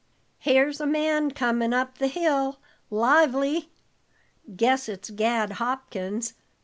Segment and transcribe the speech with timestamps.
[0.39, 2.59] "Here's a man comin' up the hill,
[2.89, 3.69] lively!"
[4.55, 6.33] "Guess it's Gad Hopkins.